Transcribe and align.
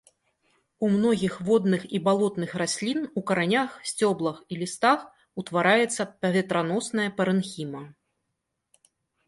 У 0.85 0.87
многіх 0.93 1.33
водных 1.49 1.81
і 1.99 2.01
балотных 2.07 2.55
раслін 2.61 2.99
у 3.21 3.23
каранях, 3.33 3.77
сцёблах, 3.91 4.41
лістах 4.63 4.99
утвараецца 5.43 6.01
паветраносная 6.25 7.09
парэнхіма. 7.21 7.83